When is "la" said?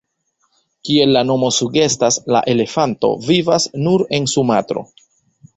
1.15-1.21, 2.37-2.41